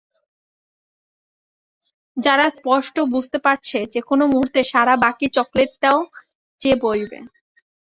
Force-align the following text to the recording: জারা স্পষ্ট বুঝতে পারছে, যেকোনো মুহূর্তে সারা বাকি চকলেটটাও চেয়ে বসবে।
জারা 2.17 2.47
স্পষ্ট 2.57 2.95
বুঝতে 3.13 3.37
পারছে, 3.45 3.77
যেকোনো 3.93 4.23
মুহূর্তে 4.33 4.59
সারা 4.71 4.93
বাকি 5.05 5.27
চকলেটটাও 5.35 5.99
চেয়ে 6.61 6.77
বসবে। 6.83 7.17